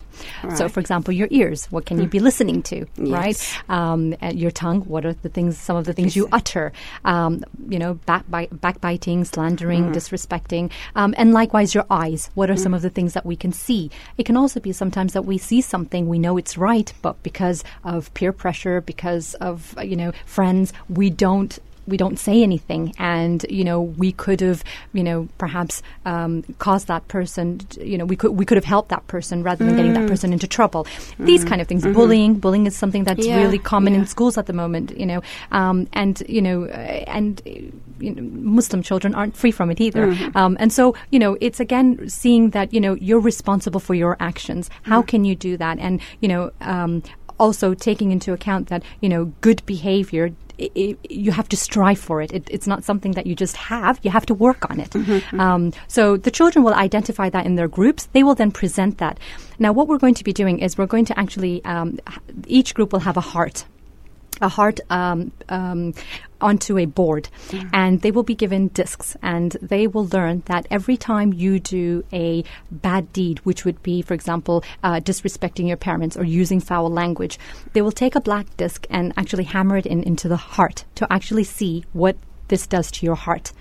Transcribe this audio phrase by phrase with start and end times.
[0.42, 0.56] Right.
[0.56, 3.08] So, for example, your ears, what can you be listening to, yes.
[3.08, 3.62] right?
[3.68, 6.72] Um, your tongue, what are the things, some of the things you utter?
[7.04, 9.94] Um, you know, back, backbiting, slandering, mm.
[9.94, 10.70] disrespecting.
[10.96, 12.62] Um, and likewise, your eyes, what are mm.
[12.62, 13.90] some of the things that we can see?
[14.18, 17.64] It can also be sometimes that we see something, we know it's right, but because
[17.84, 21.58] of peer pressure, because of, you know, friends, we don't
[21.90, 26.86] we don't say anything, and you know we could have you know perhaps um, caused
[26.86, 27.60] that person.
[27.80, 29.76] You know we could we could have helped that person rather than mm.
[29.76, 30.08] getting that mm.
[30.08, 30.84] person into trouble.
[30.84, 31.26] Mm.
[31.26, 31.82] These kind of things.
[31.82, 31.92] Mm-hmm.
[31.92, 33.36] Bullying, bullying is something that's yeah.
[33.36, 34.00] really common yeah.
[34.00, 34.96] in schools at the moment.
[34.96, 37.42] You know, um, and you know, uh, and
[37.98, 40.06] you know, Muslim children aren't free from it either.
[40.06, 40.36] Mm-hmm.
[40.36, 44.16] Um, and so you know, it's again seeing that you know you're responsible for your
[44.20, 44.70] actions.
[44.82, 45.08] How mm.
[45.08, 45.78] can you do that?
[45.78, 47.02] And you know, um,
[47.40, 50.30] also taking into account that you know good behavior
[50.60, 52.32] it, it, you have to strive for it.
[52.32, 52.46] it.
[52.50, 53.98] It's not something that you just have.
[54.02, 54.90] You have to work on it.
[54.90, 55.40] Mm-hmm, mm-hmm.
[55.40, 58.08] Um, so the children will identify that in their groups.
[58.12, 59.18] They will then present that.
[59.58, 61.98] Now, what we're going to be doing is we're going to actually um,
[62.46, 63.64] each group will have a heart
[64.42, 65.92] a heart um, um,
[66.40, 67.68] onto a board mm.
[67.72, 72.04] and they will be given discs and they will learn that every time you do
[72.12, 76.90] a bad deed, which would be, for example, uh, disrespecting your parents or using foul
[76.90, 77.38] language,
[77.72, 81.10] they will take a black disc and actually hammer it in into the heart to
[81.12, 82.16] actually see what
[82.48, 83.52] this does to your heart.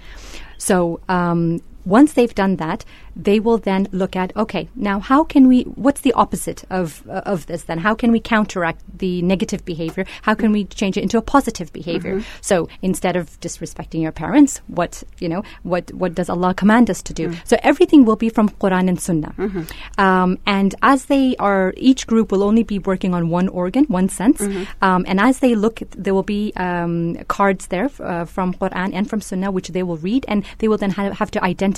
[0.57, 2.85] So um, once they've done that,
[3.16, 5.63] they will then look at okay, now how can we?
[5.63, 7.63] What's the opposite of uh, of this?
[7.63, 10.06] Then how can we counteract the negative behavior?
[10.22, 12.16] How can we change it into a positive behavior?
[12.16, 12.40] Mm-hmm.
[12.41, 17.01] So instead of disrespecting your parents, what you know, what what does Allah command us
[17.03, 17.29] to do?
[17.29, 17.41] Mm-hmm.
[17.45, 19.34] So everything will be from Quran and Sunnah.
[19.38, 19.63] Mm-hmm.
[20.01, 24.07] Um, and as they are, each group will only be working on one organ, one
[24.09, 24.41] sense.
[24.41, 24.63] Mm-hmm.
[24.81, 29.09] Um, and as they look, there will be um, cards there uh, from Quran and
[29.09, 31.69] from Sunnah, which they will read, and they will then have, have to identify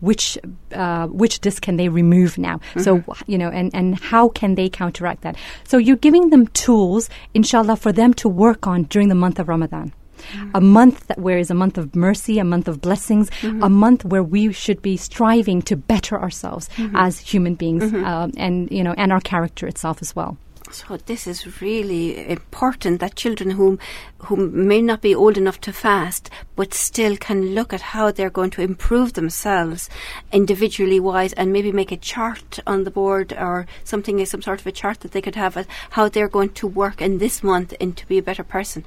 [0.00, 0.38] which
[0.72, 2.58] uh, which disc can they remove now?
[2.58, 2.80] Mm-hmm.
[2.80, 5.36] So, you know, and, and how can they counteract that?
[5.64, 9.48] So you're giving them tools, inshallah, for them to work on during the month of
[9.48, 9.92] Ramadan.
[10.20, 10.50] Mm-hmm.
[10.54, 13.62] A month that where is a month of mercy, a month of blessings, mm-hmm.
[13.62, 16.94] a month where we should be striving to better ourselves mm-hmm.
[16.94, 18.04] as human beings, mm-hmm.
[18.04, 20.36] um, and you know, and our character itself as well.
[20.72, 23.78] So this is really important that children whom
[24.18, 28.30] who may not be old enough to fast, but still can look at how they're
[28.30, 29.90] going to improve themselves
[30.32, 34.66] individually wise, and maybe make a chart on the board or something, some sort of
[34.66, 37.96] a chart that they could have how they're going to work in this month and
[37.96, 38.84] to be a better person.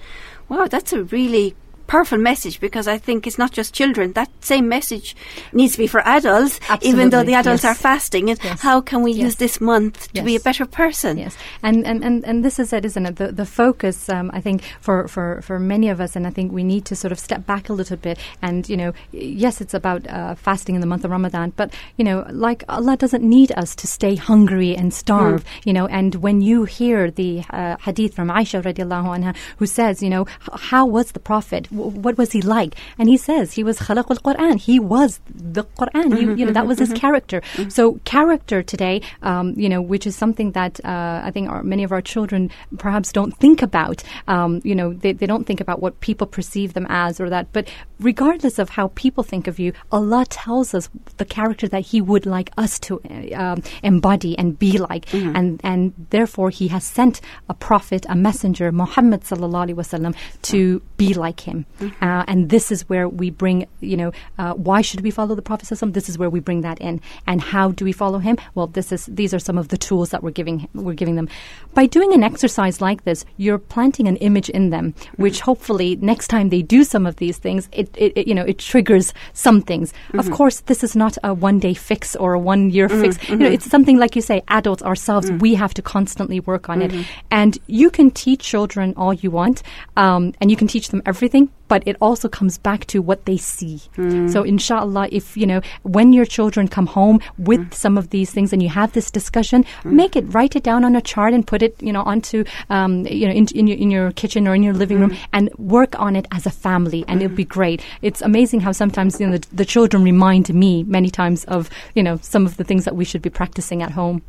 [0.47, 1.55] Wow, that's a really
[1.87, 4.13] powerful message because I think it's not just children.
[4.13, 5.15] That same message
[5.51, 6.89] needs to be for adults, Absolutely.
[6.89, 7.71] even though the adults yes.
[7.71, 8.29] are fasting.
[8.29, 8.61] And yes.
[8.61, 9.23] how can we yes.
[9.23, 11.17] use this month to be a better person?
[11.17, 13.15] Yes, and and, and, and this is it, isn't it?
[13.17, 16.51] The the focus, um, I think, for, for, for many of us, and I think
[16.51, 18.17] we need to sort of step back a little bit.
[18.41, 22.03] And you know, yes, it's about uh, fasting in the month of Ramadan, but you
[22.03, 25.43] know, like Allah doesn't need us to stay hungry and starve.
[25.43, 25.65] Mm.
[25.65, 30.01] You know, and when you hear the uh, hadith from Aisha radiallahu anha, who says,
[30.01, 31.71] you know, how was the Prophet?
[31.73, 32.75] What was he like?
[32.97, 34.57] And he says he was khalaq al-Quran.
[34.59, 36.17] He was the Quran.
[36.17, 37.41] He, you know, that was his character.
[37.69, 41.83] So character today, um, you know, which is something that uh, I think our, many
[41.83, 44.03] of our children perhaps don't think about.
[44.27, 47.51] Um, you know, they, they don't think about what people perceive them as or that.
[47.51, 52.01] But regardless of how people think of you, Allah tells us the character that He
[52.01, 56.83] would like us to uh, um, embody and be like, and and therefore He has
[56.83, 61.62] sent a prophet, a messenger, Muhammad sallallahu alaihi wasallam, to be like him.
[61.79, 62.03] Mm-hmm.
[62.03, 65.41] Uh, and this is where we bring, you know, uh, why should we follow the
[65.41, 67.01] Prophet This is where we bring that in.
[67.27, 68.37] And how do we follow him?
[68.55, 71.29] Well, this is these are some of the tools that we're giving we're giving them.
[71.73, 75.21] By doing an exercise like this, you're planting an image in them, mm-hmm.
[75.21, 78.43] which hopefully next time they do some of these things, it, it, it you know
[78.43, 79.91] it triggers some things.
[79.91, 80.19] Mm-hmm.
[80.19, 83.17] Of course, this is not a one day fix or a one year fix.
[83.29, 86.81] You know, it's something like you say, adults ourselves, we have to constantly work on
[86.81, 86.93] it.
[87.31, 89.63] And you can teach children all you want,
[89.97, 93.35] um, and you can teach them everything, but it also comes back to what they
[93.35, 93.81] see.
[93.95, 94.27] Hmm.
[94.27, 97.71] So, inshallah, if you know when your children come home with hmm.
[97.71, 99.95] some of these things and you have this discussion, hmm.
[99.95, 103.07] make it write it down on a chart and put it, you know, onto um,
[103.07, 105.99] you know in, in your in your kitchen or in your living room and work
[105.99, 107.81] on it as a family, and it'll be great.
[108.03, 112.03] It's amazing how sometimes you know the, the children remind me many times of you
[112.03, 114.21] know some of the things that we should be practicing at home.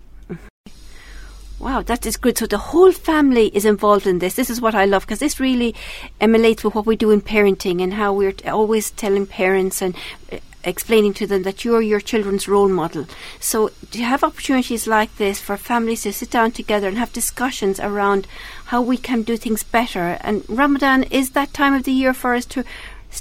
[1.64, 2.36] Wow, that is good.
[2.36, 4.34] So the whole family is involved in this.
[4.34, 5.74] This is what I love because this really
[6.20, 9.96] emulates with what we do in parenting and how we're t- always telling parents and
[10.30, 13.06] uh, explaining to them that you're your children's role model.
[13.40, 17.14] So do you have opportunities like this for families to sit down together and have
[17.14, 18.26] discussions around
[18.66, 20.18] how we can do things better?
[20.20, 22.64] And Ramadan is that time of the year for us to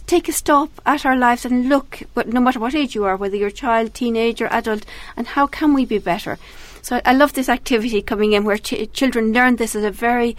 [0.06, 3.16] take a stop at our lives and look, but no matter what age you are,
[3.16, 4.86] whether you're child, teenager, adult,
[5.16, 6.38] and how can we be better?
[6.84, 10.36] So I love this activity coming in where ch- children learn this at a very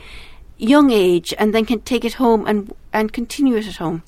[0.58, 4.02] young age and then can take it home and and continue it at home.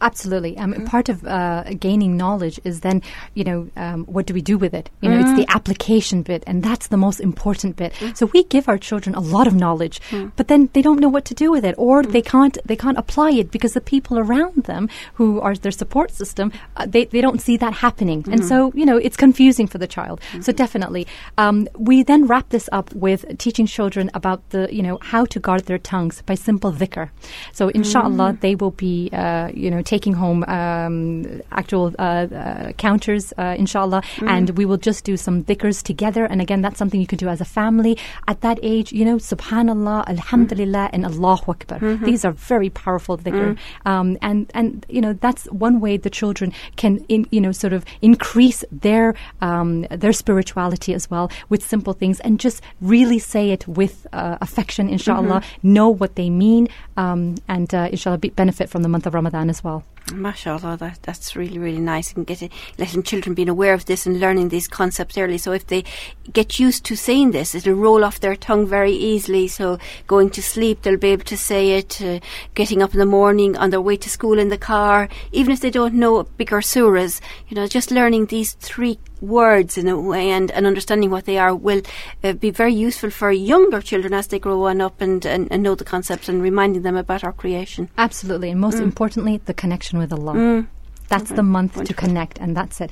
[0.00, 0.56] Absolutely.
[0.58, 3.02] Um, Part of uh, gaining knowledge is then,
[3.34, 4.90] you know, um, what do we do with it?
[5.00, 7.92] You know, it's the application bit, and that's the most important bit.
[8.14, 10.00] So we give our children a lot of knowledge,
[10.36, 12.98] but then they don't know what to do with it, or they can't they can't
[12.98, 17.20] apply it because the people around them, who are their support system, uh, they they
[17.20, 20.20] don't see that happening, and so you know it's confusing for the child.
[20.40, 21.06] So definitely,
[21.38, 25.40] um, we then wrap this up with teaching children about the you know how to
[25.40, 27.10] guard their tongues by simple dhikr.
[27.52, 33.32] So inshallah, they will be uh, you know taking home um, actual uh, uh, counters,
[33.38, 36.26] uh, inshallah, and we will just do some dhikrs together.
[36.26, 37.96] And again, that's something you can do as a family
[38.28, 38.92] at that age.
[38.92, 41.78] You know, Subhanallah, Alhamdulillah, and Allahu Akbar.
[42.04, 43.56] These are very powerful dhikr,
[43.86, 47.72] um, and and you know that's one way the children can in, you know sort
[47.72, 53.50] of increase their um, their spirituality as well with simple things and just really say
[53.50, 55.42] it with uh, affection, inshallah.
[55.62, 59.48] Know what they mean, um, and uh, inshallah be, benefit from the month of Ramadan
[59.48, 59.95] as well well.
[60.06, 62.12] MashaAllah, that, that's really, really nice.
[62.12, 65.38] And getting, letting children being aware of this and learning these concepts early.
[65.38, 65.84] So if they
[66.32, 69.48] get used to saying this, it'll roll off their tongue very easily.
[69.48, 72.00] So going to sleep, they'll be able to say it.
[72.00, 72.20] Uh,
[72.54, 75.60] getting up in the morning, on their way to school in the car, even if
[75.60, 80.30] they don't know bigger surahs, you know, just learning these three words in a way
[80.30, 81.82] and, and understanding what they are will
[82.22, 85.62] uh, be very useful for younger children as they grow on up and, and, and
[85.62, 87.88] know the concepts and reminding them about our creation.
[87.96, 90.34] Absolutely, and most importantly, the connection with Allah.
[90.34, 90.66] Mm.
[91.08, 91.52] That's the mm-hmm.
[91.52, 92.90] month to connect, and that's it.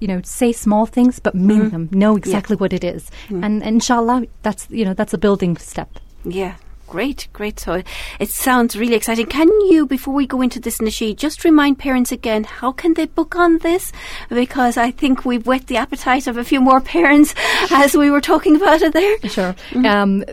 [0.00, 1.70] You know, say small things, but mean mm.
[1.70, 1.88] them.
[1.92, 5.98] Know exactly what it is, and, and inshallah, that's you know that's a building step.
[6.24, 6.54] Yeah.
[6.88, 7.60] Great, great.
[7.60, 7.82] So
[8.18, 9.26] it sounds really exciting.
[9.26, 13.04] Can you, before we go into this nasheed, just remind parents again how can they
[13.04, 13.92] book on this?
[14.30, 17.34] Because I think we've whet the appetite of a few more parents
[17.70, 19.18] as we were talking about it there.
[19.28, 19.54] Sure.
[19.84, 20.24] Um,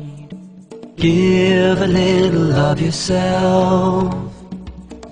[0.97, 4.13] Give a little of yourself.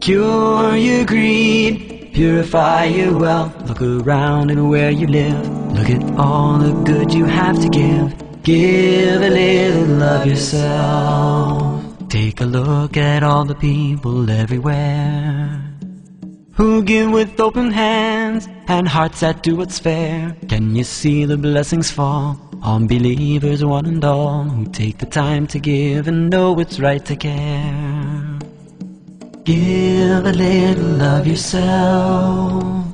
[0.01, 3.55] Cure your greed, purify your wealth.
[3.69, 5.47] Look around and where you live.
[5.77, 8.28] Look at all the good you have to give.
[8.43, 11.83] Give a little of yourself.
[12.09, 15.69] Take a look at all the people everywhere
[16.59, 20.35] who give with open hands and hearts that do what's fair.
[20.49, 25.47] Can you see the blessings fall on believers, one and all, who take the time
[25.47, 28.39] to give and know it's right to care?
[29.45, 32.88] Give a little of yourself.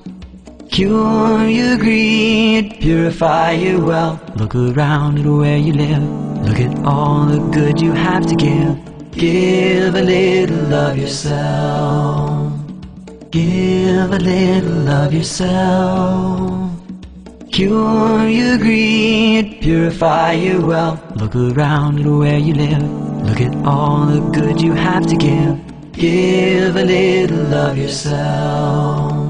[0.75, 4.19] Cure your greed, purify your wealth.
[4.35, 6.03] Look around at where you live.
[6.45, 8.75] Look at all the good you have to give.
[9.11, 12.51] Give a little of yourself.
[13.31, 16.69] Give a little of yourself.
[17.53, 20.99] Cure your greed, purify your wealth.
[21.15, 22.83] Look around at where you live.
[23.23, 25.57] Look at all the good you have to give.
[25.93, 29.24] Give a little of yourself.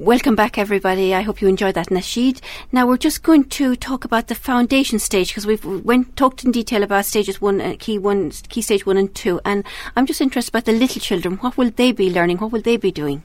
[0.00, 1.14] Welcome back, everybody.
[1.14, 2.40] I hope you enjoyed that nasheed.
[2.72, 6.52] Now we're just going to talk about the foundation stage because we've went talked in
[6.52, 9.62] detail about stages one, uh, key one, key stage one and two, and
[9.96, 11.36] I'm just interested about the little children.
[11.36, 12.38] What will they be learning?
[12.38, 13.24] What will they be doing?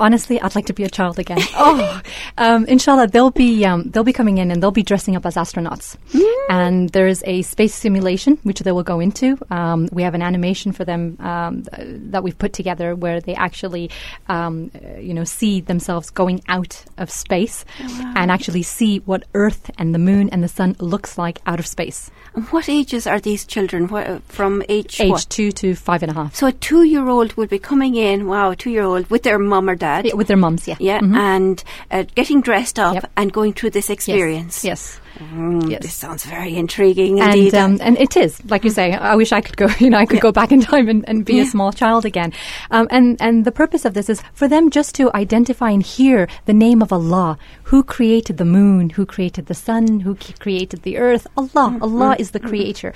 [0.00, 1.38] Honestly, I'd like to be a child again.
[1.54, 2.00] oh,
[2.38, 5.34] um, inshallah, they'll be um, they'll be coming in and they'll be dressing up as
[5.36, 5.96] astronauts.
[6.12, 6.34] Mm.
[6.50, 9.38] And there's a space simulation which they will go into.
[9.50, 13.90] Um, we have an animation for them um, that we've put together where they actually,
[14.28, 18.14] um, you know, see themselves going out of space wow.
[18.16, 21.66] and actually see what Earth and the Moon and the Sun looks like out of
[21.66, 22.10] space.
[22.34, 23.88] And what ages are these children?
[23.88, 25.26] What, from age age what?
[25.28, 26.34] two to five and a half.
[26.34, 28.26] So a two-year-old would be coming in.
[28.26, 29.83] Wow, a two-year-old with their mum or dad.
[29.84, 30.76] Yeah, with their mums, yeah.
[30.78, 31.14] Yeah, mm-hmm.
[31.14, 33.10] and uh, getting dressed up yep.
[33.16, 34.64] and going through this experience.
[34.64, 34.94] Yes.
[34.94, 35.00] yes.
[35.18, 35.82] Mm, yes.
[35.82, 37.54] This sounds very intriguing and, indeed.
[37.54, 40.06] Um, and it is, like you say, I wish I could go, you know, I
[40.06, 40.22] could yeah.
[40.22, 41.42] go back in time and, and be yeah.
[41.42, 42.32] a small child again.
[42.70, 46.28] Um, and, and the purpose of this is for them just to identify and hear
[46.46, 50.98] the name of Allah, who created the moon, who created the sun, who created the
[50.98, 51.26] earth.
[51.36, 51.82] Allah, mm-hmm.
[51.82, 52.48] Allah is the mm-hmm.
[52.48, 52.92] creator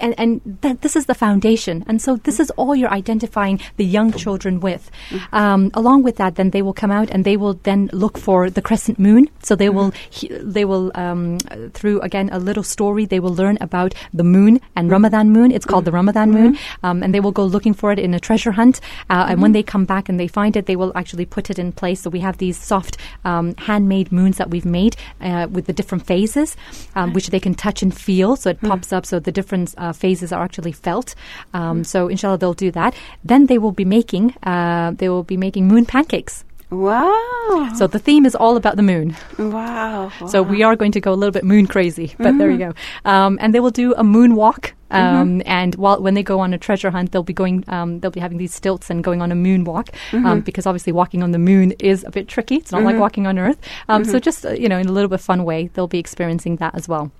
[0.00, 1.84] and, and that this is the foundation.
[1.86, 4.90] And so this is all you're identifying the young children with.
[5.32, 8.50] Um, along with that, then they will come out and they will then look for
[8.50, 9.28] the crescent moon.
[9.42, 9.92] So they will
[10.30, 11.38] they will um,
[11.72, 13.06] through again a little story.
[13.06, 15.50] They will learn about the moon and Ramadan moon.
[15.52, 18.20] It's called the Ramadan moon, um, and they will go looking for it in a
[18.20, 18.80] treasure hunt.
[19.10, 21.58] Uh, and when they come back and they find it, they will actually put it
[21.58, 22.00] in place.
[22.00, 26.06] So we have these soft um, handmade moons that we've made uh, with the different
[26.06, 26.56] phases,
[26.94, 28.36] um, which they can touch and feel.
[28.36, 29.06] So it pops up.
[29.06, 31.14] So the different uh, phases are actually felt.
[31.54, 31.86] Um, mm.
[31.86, 32.94] So inshallah they'll do that.
[33.24, 36.44] Then they will be making uh, they will be making moon pancakes.
[36.70, 37.70] Wow.
[37.76, 39.16] So the theme is all about the moon.
[39.38, 40.10] Wow.
[40.20, 40.26] wow.
[40.26, 42.38] So we are going to go a little bit moon crazy, but mm-hmm.
[42.38, 43.04] there you mm-hmm.
[43.04, 43.10] go.
[43.10, 44.74] Um, and they will do a moon walk.
[44.90, 45.48] Um, mm-hmm.
[45.48, 48.20] And while when they go on a treasure hunt, they'll be going, um, they'll be
[48.20, 50.40] having these stilts and going on a moon walk, um, mm-hmm.
[50.40, 52.56] because obviously walking on the moon is a bit tricky.
[52.56, 53.00] It's not like mm-hmm.
[53.00, 53.58] walking on Earth.
[53.88, 54.20] Um, so mm-hmm.
[54.20, 56.88] just uh, you know, in a little bit fun way, they'll be experiencing that as
[56.88, 57.12] well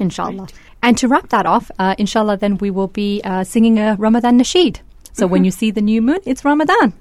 [0.00, 0.42] inshallah.
[0.42, 0.54] Right.
[0.82, 4.38] And to wrap that off, uh, inshallah, then we will be uh, singing a Ramadan
[4.38, 4.80] nasheed.
[5.12, 5.32] So mm-hmm.
[5.32, 6.92] when you see the new moon, it's Ramadan.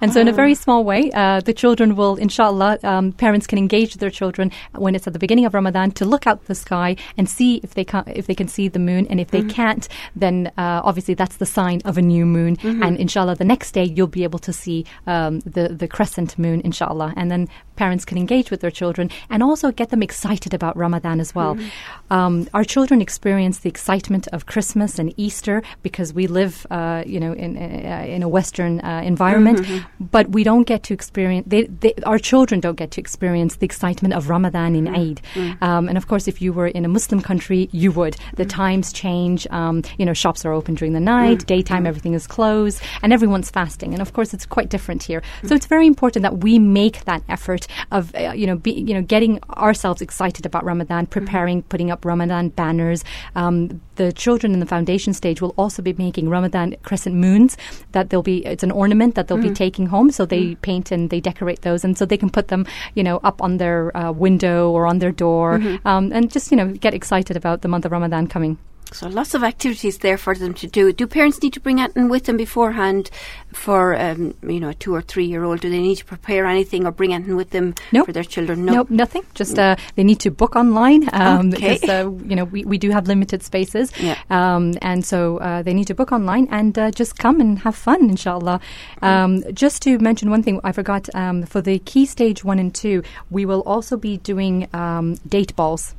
[0.00, 3.58] And so, in a very small way, uh, the children will, inshallah, um, parents can
[3.58, 6.96] engage their children when it's at the beginning of Ramadan to look out the sky
[7.16, 9.50] and see if they can if they can see the moon, and if they mm-hmm.
[9.50, 12.56] can't, then uh, obviously that's the sign of a new moon.
[12.56, 12.82] Mm-hmm.
[12.82, 16.60] And inshallah, the next day you'll be able to see um, the the crescent moon,
[16.62, 17.48] inshallah, and then
[17.84, 21.54] parents can engage with their children and also get them excited about Ramadan as well.
[21.54, 22.12] Mm-hmm.
[22.18, 27.20] Um, our children experience the excitement of Christmas and Easter because we live, uh, you
[27.22, 29.60] know, in uh, in a Western uh, environment.
[29.60, 29.78] Mm-hmm
[30.10, 33.66] but we don't get to experience, they, they, our children don't get to experience the
[33.66, 34.98] excitement of Ramadan in mm.
[34.98, 35.20] Eid.
[35.34, 35.62] Mm.
[35.62, 38.16] Um, and of course, if you were in a Muslim country, you would.
[38.34, 42.26] The times change, um, you know, shops are open during the night, daytime, everything is
[42.26, 43.92] closed, and everyone's fasting.
[43.92, 45.22] And of course, it's quite different here.
[45.44, 48.94] So it's very important that we make that effort of, uh, you know, be, you
[48.94, 53.04] know, getting ourselves excited about Ramadan, preparing, putting up Ramadan banners.
[53.34, 57.56] Um, the children in the foundation stage will also be making Ramadan crescent moons
[57.92, 60.10] that they'll be, it's an ornament that they'll be taking home.
[60.10, 60.62] So they mm.
[60.62, 63.58] paint and they decorate those, and so they can put them, you know, up on
[63.58, 65.86] their uh, window or on their door, mm-hmm.
[65.86, 68.58] um, and just you know get excited about the month of Ramadan coming.
[68.90, 70.92] So lots of activities there for them to do.
[70.92, 73.10] Do parents need to bring anything with them beforehand
[73.52, 75.60] for um, you know a two or three year old?
[75.60, 78.06] Do they need to prepare anything or bring anything with them Nope.
[78.06, 78.64] for their children?
[78.64, 79.22] Nope, nothing.
[79.34, 81.74] Just uh, they need to book online um, Okay.
[81.78, 84.16] because uh, you know we, we do have limited spaces, Yeah.
[84.30, 87.76] um, and so uh, they need to book online and uh, just come and have
[87.76, 88.58] fun, inshallah.
[89.02, 92.74] Um, just to mention one thing, I forgot um, for the key stage one and
[92.74, 95.94] two, we will also be doing um, date balls.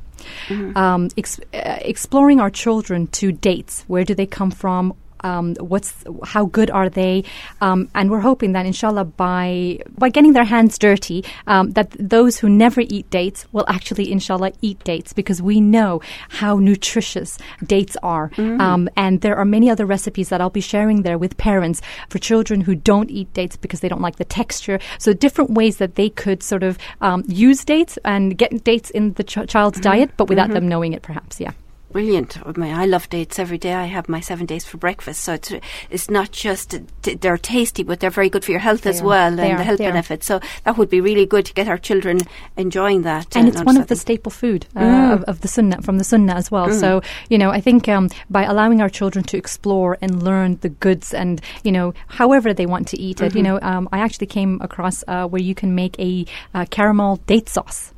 [0.76, 3.84] Um, ex- uh, exploring our children to dates.
[3.86, 4.94] Where do they come from?
[5.22, 7.24] Um, what's how good are they?
[7.60, 12.38] Um, and we're hoping that, inshallah, by by getting their hands dirty, um, that those
[12.38, 17.96] who never eat dates will actually, inshallah, eat dates because we know how nutritious dates
[18.02, 18.30] are.
[18.60, 22.18] Um, and there are many other recipes that I'll be sharing there with parents for
[22.18, 24.78] children who don't eat dates because they don't like the texture.
[24.98, 29.12] So different ways that they could sort of um, use dates and get dates in
[29.14, 31.40] the ch- child's diet, but without them knowing it, perhaps.
[31.40, 31.52] Yeah.
[31.92, 32.38] Brilliant.
[32.46, 33.74] I, mean, I love dates every day.
[33.74, 35.22] I have my seven days for breakfast.
[35.24, 35.52] So it's,
[35.90, 39.00] it's not just, t- they're tasty, but they're very good for your health They as
[39.00, 39.04] are.
[39.06, 39.58] well They and are.
[39.58, 39.90] the health They are.
[39.92, 40.26] benefits.
[40.26, 42.18] So that would be really good to get our children
[42.56, 43.34] enjoying that.
[43.36, 45.12] and uh, it's one of the staple food uh, Mm.
[45.14, 46.70] of, of the sunnah from the sunnah as well.
[46.72, 50.68] So you know, I think um, by allowing our children to explore and learn the
[50.68, 54.28] goods and you know, however they want to eat it, you know, um, I actually
[54.28, 57.92] came across uh, where you can make a uh, caramel date sauce.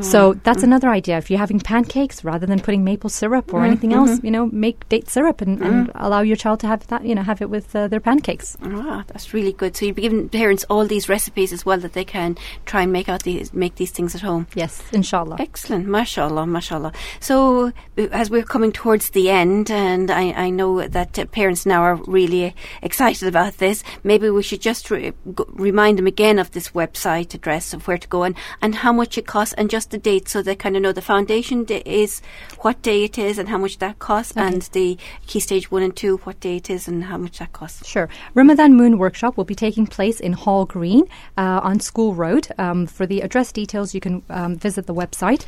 [0.00, 1.18] So that's another idea.
[1.18, 4.88] If you're having pancakes, rather than putting maple syrup or anything else, you know, make
[4.88, 7.04] date syrup and, and allow your child to have that.
[7.04, 8.56] You know, have it with uh, their pancakes.
[8.62, 9.76] Ah, that's really good.
[9.76, 12.92] So you'd be giving parents all these recipes as well that they can try and
[12.92, 14.46] make out these make these things at home.
[14.54, 15.36] Yes, inshallah.
[15.38, 16.92] Excellent, mashallah, mashallah.
[17.20, 21.66] So, uh, as we're coming towards the end, and I, I know that uh, parents
[21.66, 25.12] now are really excited about this, maybe we should just re-
[25.48, 29.18] remind them again of this website address of where to go and, and how much
[29.18, 32.20] it costs and just the date so they kind of know the foundation day is
[32.60, 35.96] what day it is and how much that costs, and the key stage one and
[35.96, 37.86] two, what day it is and how much that costs.
[37.86, 38.08] Sure.
[38.34, 41.04] Ramadan Moon Workshop will be taking place in Hall Green
[41.36, 42.48] uh, on School Road.
[42.58, 45.44] Um, for the address details, you can um, visit the website.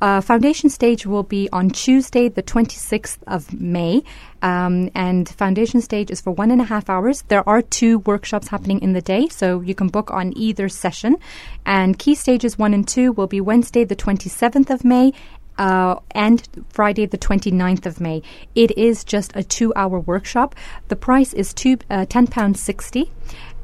[0.00, 4.02] Uh, foundation stage will be on Tuesday, the 26th of May.
[4.42, 7.22] Um, and foundation stage is for one and a half hours.
[7.28, 11.16] There are two workshops happening in the day, so you can book on either session.
[11.64, 15.12] And key stages one and two will be Wednesday, the 27th of May,
[15.58, 18.22] uh, and Friday, the 29th of May.
[18.54, 20.54] It is just a two hour workshop.
[20.88, 23.08] The price is two, uh, £10.60.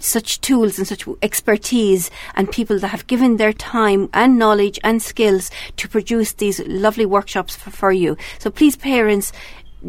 [0.01, 5.03] such tools and such expertise and people that have given their time and knowledge and
[5.03, 8.17] skills to produce these lovely workshops for, for you.
[8.39, 9.33] So please, parents,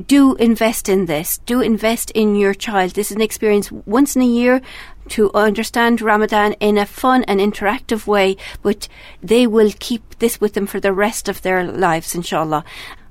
[0.08, 1.40] do invest in this.
[1.40, 2.92] Do invest in your child.
[2.92, 4.62] This is an experience once in a year
[5.10, 8.88] to understand Ramadan in a fun and interactive way, but
[9.22, 12.64] they will keep this with them for the rest of their lives, inshallah.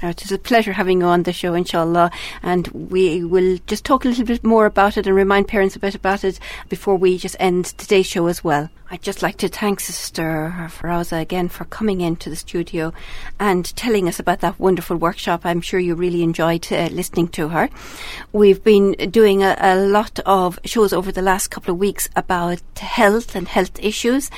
[0.00, 2.12] Uh, It a pleasure having you on the show, inshallah.
[2.40, 5.80] And we will just talk a little bit more about it and remind parents a
[5.80, 8.70] bit about it before we just end today's show as well.
[8.90, 12.94] I'd just like to thank Sister Farouza again for coming into the studio
[13.38, 15.42] and telling us about that wonderful workshop.
[15.44, 17.68] I'm sure you really enjoyed uh, listening to her.
[18.32, 22.62] We've been doing a, a lot of shows over the last couple of weeks about
[22.78, 24.30] health and health issues.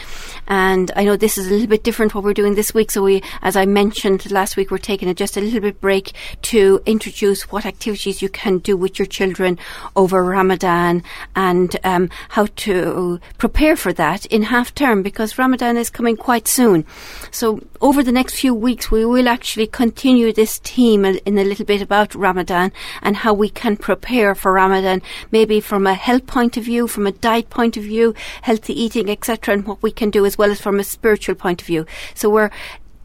[0.48, 2.90] And I know this is a little bit different what we're doing this week.
[2.90, 6.12] So we, as I mentioned last week, we're taking a, just a little bit break
[6.42, 9.60] to introduce what activities you can do with your children
[9.94, 11.04] over Ramadan
[11.36, 16.48] and um, how to prepare for that in half term because Ramadan is coming quite
[16.48, 16.84] soon.
[17.30, 21.64] So over the next few weeks, we will actually continue this theme in a little
[21.64, 22.72] bit about Ramadan
[23.02, 27.06] and how we can prepare for Ramadan, maybe from a health point of view, from
[27.06, 30.50] a diet point of view, healthy eating, etc., and what we can do as well
[30.50, 31.86] as from a spiritual point of view.
[32.14, 32.50] So we're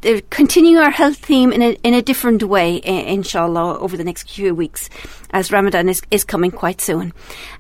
[0.05, 4.29] uh, continuing our health theme in a, in a different way, inshallah, over the next
[4.29, 4.89] few weeks,
[5.31, 7.13] as Ramadan is, is coming quite soon.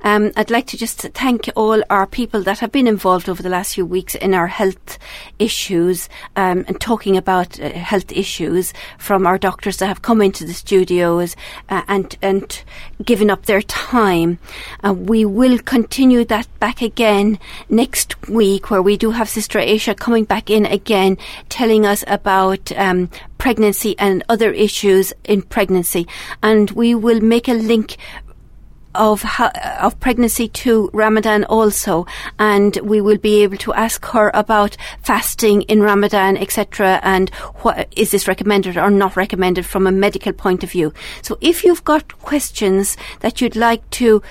[0.03, 3.49] Um, I'd like to just thank all our people that have been involved over the
[3.49, 4.99] last few weeks in our health
[5.39, 10.45] issues um, and talking about uh, health issues from our doctors that have come into
[10.45, 11.35] the studios
[11.69, 12.63] uh, and and
[13.03, 14.37] given up their time.
[14.83, 19.97] Uh, we will continue that back again next week, where we do have Sister Aisha
[19.97, 21.17] coming back in again,
[21.49, 22.34] telling us about
[22.75, 26.07] um, pregnancy and other issues in pregnancy,
[26.41, 27.97] and we will make a link
[28.95, 29.23] of
[29.81, 32.05] of pregnancy to Ramadan also,
[32.39, 37.29] and we will be able to ask her about fasting in Ramadan, etc., and
[37.61, 40.93] what is this recommended or not recommended from a medical point of view.
[41.21, 44.21] So, if you've got questions that you'd like to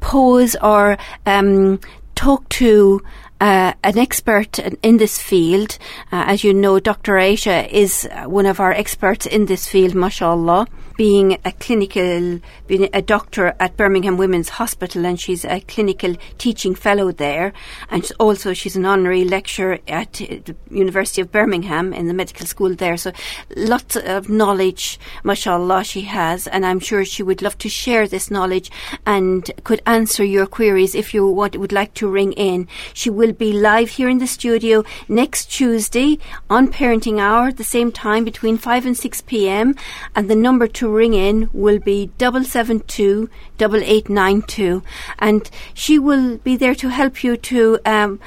[0.00, 1.80] pose or um,
[2.14, 3.00] talk to
[3.40, 5.78] uh, an expert in- this field.
[6.10, 7.14] Uh, as you know, Dr.
[7.14, 10.66] Aisha is one of our experts in this field, mashallah,
[10.98, 16.74] being a clinical, being a doctor at Birmingham Women's Hospital, and she's a clinical teaching
[16.74, 17.52] fellow there.
[17.88, 22.74] And also, she's an honorary lecturer at the University of Birmingham in the medical school
[22.74, 22.96] there.
[22.96, 23.12] So
[23.54, 28.28] lots of knowledge, mashallah, she has, and I'm sure she would love to share this
[28.28, 28.68] knowledge
[29.06, 32.66] and could answer your queries if you would like to ring in.
[32.92, 36.18] She will be live here in the studio next Tuesday
[36.50, 39.76] on Parenting Hour, at the same time between 5 and 6 p.m.
[40.16, 44.82] And the number to ring in will be 772 8892.
[45.18, 48.20] And she will be there to help you to um,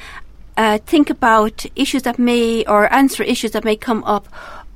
[0.57, 4.27] uh, think about issues that may, or answer issues that may come up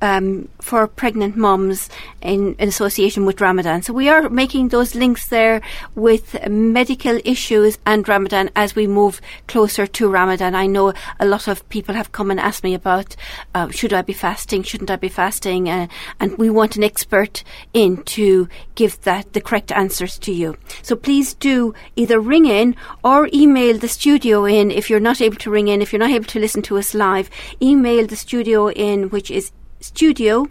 [0.02, 1.88] um, for pregnant mums
[2.20, 3.82] in, in association with Ramadan.
[3.82, 5.60] So we are making those links there
[5.94, 10.54] with medical issues and Ramadan as we move closer to Ramadan.
[10.54, 13.16] I know a lot of people have come and asked me about
[13.54, 15.88] uh, should I be fasting, shouldn't I be fasting, uh,
[16.20, 20.56] and we want an expert in to give that the correct answers to you.
[20.82, 25.36] So please do either ring in or email the studio in if you're not able
[25.36, 27.30] to ring in, if you're not able to listen to us live.
[27.60, 29.52] Email the studio in, which is
[29.86, 30.46] studio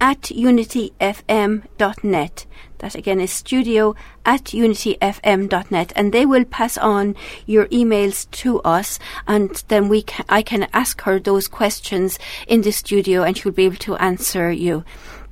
[0.00, 2.46] at unityfm.net.
[2.78, 3.94] That again is studio
[4.26, 10.26] at unityfm.net and they will pass on your emails to us and then we can,
[10.28, 14.50] I can ask her those questions in the studio and she'll be able to answer
[14.50, 14.84] you.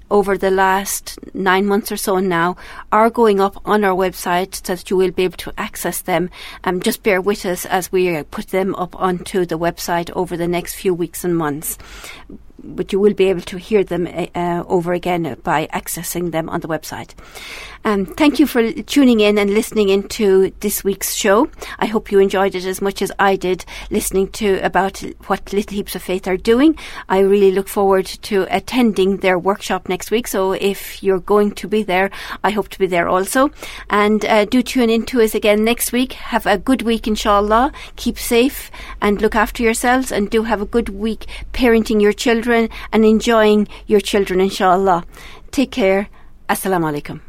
[0.09, 2.55] over the last nine months or so now
[2.91, 6.29] are going up on our website so that you will be able to access them.
[6.63, 10.47] Um, just bear with us as we put them up onto the website over the
[10.47, 11.77] next few weeks and months
[12.63, 16.49] but you will be able to hear them uh, uh, over again by accessing them
[16.49, 17.13] on the website.
[17.85, 21.49] Um, thank you for tuning in and listening into this week's show.
[21.79, 25.77] I hope you enjoyed it as much as I did listening to about what Little
[25.77, 26.77] Leaps of Faith are doing.
[27.07, 30.27] I really look forward to attending their workshop next week.
[30.27, 32.11] So if you're going to be there,
[32.43, 33.51] I hope to be there also.
[33.89, 36.13] And uh, do tune in to us again next week.
[36.13, 37.71] Have a good week, inshallah.
[37.95, 42.13] Keep safe and look after yourselves and do have a good week parenting your
[42.47, 45.03] children and enjoying your children, inshallah.
[45.51, 46.07] Take care.
[46.49, 47.26] Assalamu alaikum.